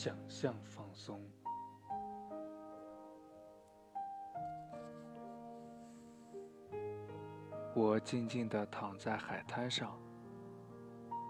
[0.00, 1.20] 想象放松。
[7.74, 9.98] 我静静地躺在海滩上，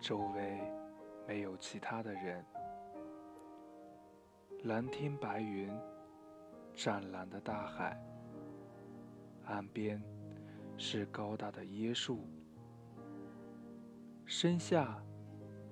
[0.00, 0.60] 周围
[1.26, 2.46] 没有其他的人。
[4.62, 5.68] 蓝天白云，
[6.72, 8.00] 湛蓝的大海，
[9.44, 10.00] 岸边
[10.76, 12.28] 是高大的椰树，
[14.24, 15.02] 身下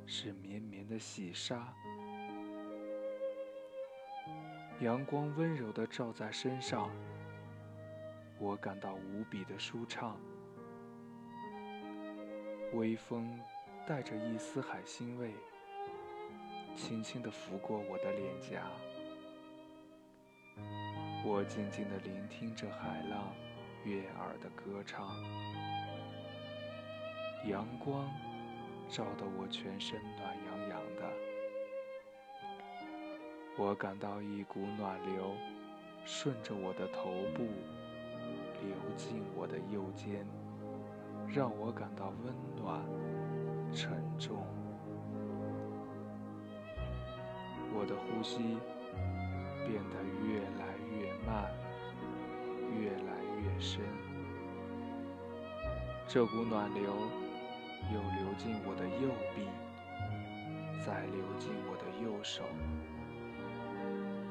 [0.07, 1.73] 是绵绵的细沙。
[4.81, 6.91] 阳光温柔地照在身上，
[8.39, 10.19] 我感到无比的舒畅。
[12.73, 13.39] 微风
[13.87, 15.35] 带着一丝海腥味，
[16.75, 18.63] 轻轻地拂过我的脸颊。
[21.27, 23.35] 我静静地聆听着海浪
[23.85, 25.11] 悦耳的歌唱。
[27.47, 28.09] 阳光
[28.89, 31.13] 照得我全身暖洋洋的，
[33.57, 35.33] 我感到一股暖流
[36.05, 37.45] 顺着我的头部
[38.63, 40.27] 流进我的右肩。
[41.33, 42.83] 让我感到温暖、
[43.73, 44.45] 沉重。
[47.73, 48.59] 我的呼吸
[49.65, 51.53] 变得越来越慢，
[52.75, 53.81] 越来越深。
[56.09, 59.47] 这股暖流又流进我的右臂，
[60.85, 62.43] 再流进我的右手，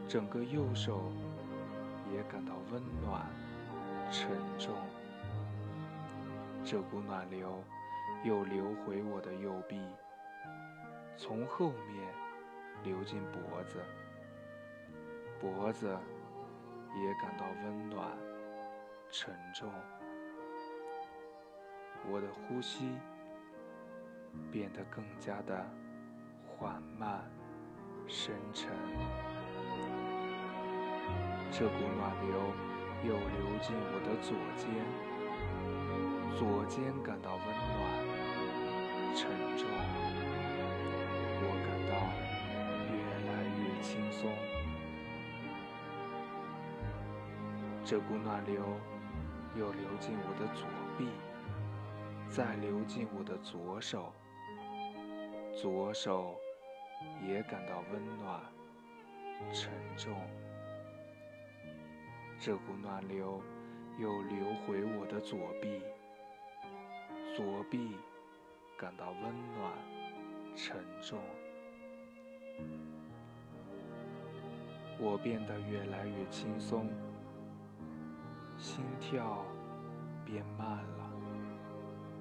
[0.10, 1.12] 整个右手
[2.12, 3.28] 也感到温暖、
[4.12, 4.74] 沉重。
[6.66, 7.64] 这股暖流
[8.24, 9.80] 又流回我的右臂，
[11.16, 12.12] 从后面
[12.84, 13.84] 流进脖子，
[15.40, 15.96] 脖子
[16.96, 18.10] 也感到温暖、
[19.12, 19.72] 沉重。
[22.10, 22.94] 我的呼吸
[24.52, 25.64] 变得更加的
[26.48, 27.30] 缓慢、
[28.08, 28.70] 深沉。
[31.52, 32.32] 这股暖流
[33.04, 34.70] 又流进我的左肩。
[36.38, 37.78] 左肩感到温暖、
[39.14, 39.68] 沉重，
[41.42, 41.92] 我感到
[42.88, 42.94] 越
[43.28, 44.32] 来越轻松。
[47.84, 48.64] 这股暖流
[49.56, 50.66] 又流进我的左
[50.98, 51.10] 臂，
[52.30, 54.14] 再流进我的左手，
[55.60, 56.40] 左手
[57.28, 58.40] 也感到温暖、
[59.52, 60.14] 沉重。
[62.42, 63.42] 这股暖流
[63.98, 65.82] 又流回我的左臂。
[67.36, 67.98] 左臂
[68.78, 69.22] 感到温
[69.58, 69.74] 暖、
[70.56, 71.20] 沉重，
[74.98, 76.90] 我变得越来越轻松，
[78.58, 79.46] 心跳
[80.26, 81.12] 变慢了，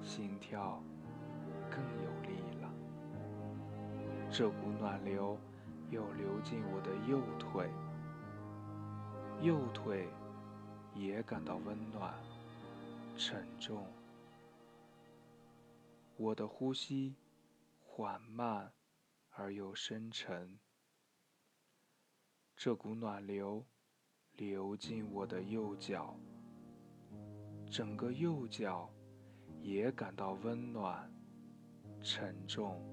[0.01, 0.83] 心跳
[1.69, 2.69] 更有力了。
[4.29, 5.37] 这股暖流
[5.89, 7.69] 又流进我的右腿，
[9.41, 10.05] 右腿
[10.93, 12.13] 也感到温暖、
[13.17, 13.87] 沉重。
[16.17, 17.15] 我的呼吸
[17.79, 18.73] 缓慢
[19.29, 20.59] 而又深沉，
[22.57, 23.65] 这股暖流
[24.33, 26.17] 流进我的右脚，
[27.71, 28.91] 整个右脚
[29.61, 31.09] 也感到温暖、
[32.01, 32.83] 沉重。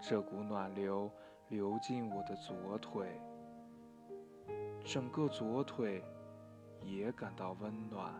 [0.00, 1.10] 这股暖流
[1.48, 3.20] 流进我的左腿，
[4.86, 6.00] 整个左腿
[6.80, 8.14] 也感到温暖、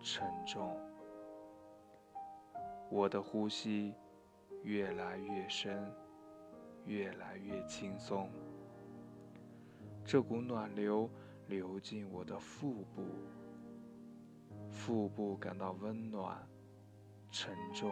[0.00, 0.78] 沉重。
[2.88, 3.92] 我的呼吸
[4.62, 5.92] 越来越深，
[6.86, 8.30] 越来越轻松。
[10.04, 11.10] 这股暖流
[11.48, 13.04] 流进我的腹部，
[14.70, 16.48] 腹部感到温暖、
[17.32, 17.90] 沉重。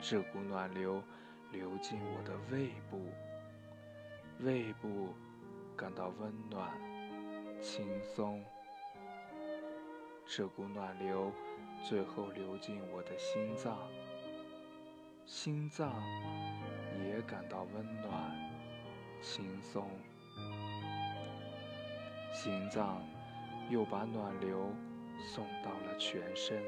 [0.00, 1.00] 这股暖流
[1.52, 2.98] 流进我的胃部，
[4.42, 5.12] 胃部
[5.76, 6.70] 感到温暖、
[7.60, 8.42] 轻松。
[10.26, 11.30] 这股暖流
[11.86, 13.76] 最后流进我的心脏，
[15.26, 15.92] 心脏
[17.04, 18.34] 也感到温暖、
[19.20, 19.90] 轻松。
[22.32, 23.02] 心脏
[23.68, 24.72] 又把暖流
[25.34, 26.62] 送到了全身，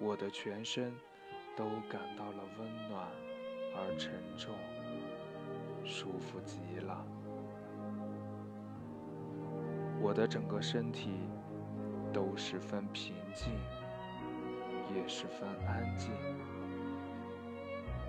[0.00, 0.94] 我的全身
[1.54, 3.10] 都感到了温暖
[3.74, 4.54] 而沉重，
[5.86, 7.06] 舒服极了。
[10.02, 11.12] 我的整个身体。
[12.12, 13.52] 都十分平静，
[14.94, 16.10] 也十分安静。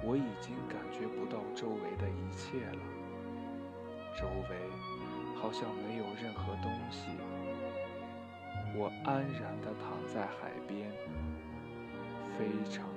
[0.01, 2.79] 我已经感觉不到周围的一切了，
[4.15, 4.55] 周围
[5.35, 7.09] 好像没有任何东西。
[8.77, 10.89] 我安然地躺在海边，
[12.37, 12.96] 非常。